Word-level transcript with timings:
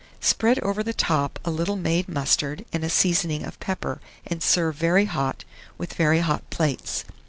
Spread 0.19 0.57
over 0.61 0.81
the 0.81 0.95
top 0.95 1.37
a 1.45 1.51
little 1.51 1.75
made 1.75 2.09
mustard 2.09 2.65
and 2.73 2.83
a 2.83 2.89
seasoning 2.89 3.45
of 3.45 3.59
pepper, 3.59 4.01
and 4.25 4.41
serve 4.41 4.75
very 4.75 5.05
hot, 5.05 5.45
with 5.77 5.93
very 5.93 6.21
hot 6.21 6.41
plates. 6.49 7.05